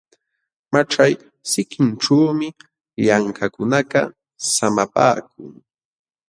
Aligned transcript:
Maćhay 0.71 1.13
sikinćhuumi 1.49 2.47
llamkaqkunakaq 3.03 4.09
samapaakun. 4.53 5.51